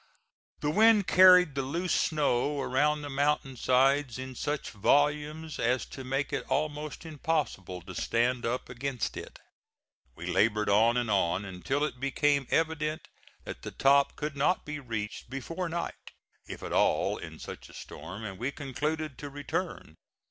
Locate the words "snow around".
1.93-3.03